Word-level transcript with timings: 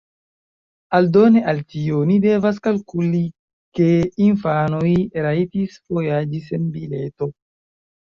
Aldone 0.99 1.41
al 1.51 1.59
tio, 1.73 1.99
oni 2.05 2.15
devas 2.23 2.57
kalkuli 2.67 3.19
ke 3.79 3.89
infanoj 4.29 4.95
rajtis 5.27 5.77
vojaĝi 5.93 6.41
sen 6.47 6.65
bileto. 6.79 7.29